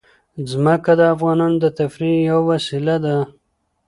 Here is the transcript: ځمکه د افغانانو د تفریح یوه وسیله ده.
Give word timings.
ځمکه 0.49 0.91
د 0.99 1.01
افغانانو 1.13 1.57
د 1.63 1.65
تفریح 1.79 2.15
یوه 2.29 2.43
وسیله 2.51 2.95
ده. 3.05 3.15